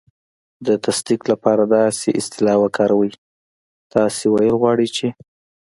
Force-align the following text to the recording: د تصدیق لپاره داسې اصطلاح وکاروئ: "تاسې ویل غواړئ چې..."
د 0.65 0.67
تصدیق 0.85 1.21
لپاره 1.31 1.63
داسې 1.77 2.09
اصطلاح 2.19 2.57
وکاروئ: 2.61 3.11
"تاسې 3.93 4.25
ویل 4.33 4.55
غواړئ 4.61 4.87
چې..." 4.95 5.07